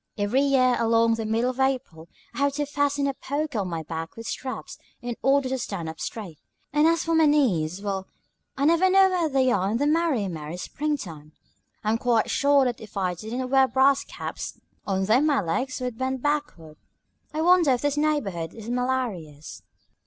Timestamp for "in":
4.99-5.15, 9.69-9.77